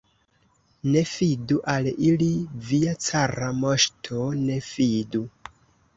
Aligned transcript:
Ne 0.93 1.03
fidu 1.09 1.57
al 1.75 1.91
ili, 2.09 2.31
via 2.71 2.97
cara 3.11 3.53
moŝto, 3.61 4.25
ne 4.45 4.61
fidu! 4.73 5.27